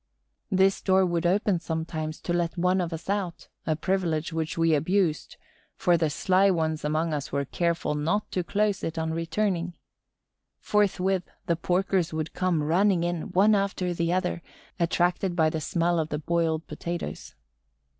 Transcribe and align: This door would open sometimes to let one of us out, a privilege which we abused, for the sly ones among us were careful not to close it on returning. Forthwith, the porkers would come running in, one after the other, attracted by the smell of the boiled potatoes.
This 0.49 0.81
door 0.81 1.05
would 1.05 1.27
open 1.27 1.59
sometimes 1.59 2.19
to 2.21 2.33
let 2.33 2.57
one 2.57 2.81
of 2.81 2.91
us 2.91 3.07
out, 3.07 3.49
a 3.67 3.75
privilege 3.75 4.33
which 4.33 4.57
we 4.57 4.73
abused, 4.73 5.37
for 5.75 5.95
the 5.95 6.09
sly 6.09 6.49
ones 6.49 6.83
among 6.83 7.13
us 7.13 7.31
were 7.31 7.45
careful 7.45 7.93
not 7.93 8.31
to 8.31 8.43
close 8.43 8.83
it 8.83 8.97
on 8.97 9.13
returning. 9.13 9.75
Forthwith, 10.59 11.29
the 11.45 11.55
porkers 11.55 12.13
would 12.13 12.33
come 12.33 12.63
running 12.63 13.03
in, 13.03 13.29
one 13.33 13.53
after 13.53 13.93
the 13.93 14.11
other, 14.11 14.41
attracted 14.79 15.35
by 15.35 15.51
the 15.51 15.61
smell 15.61 15.99
of 15.99 16.09
the 16.09 16.17
boiled 16.17 16.65
potatoes. 16.65 17.35